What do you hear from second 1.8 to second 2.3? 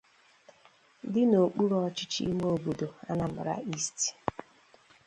ọchịchị